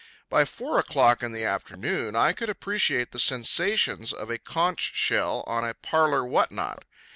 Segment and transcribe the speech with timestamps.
[0.29, 5.43] By four o'clock in the afternoon I could appreciate the sensations of a conch shell
[5.45, 6.85] on a parlor whatnot.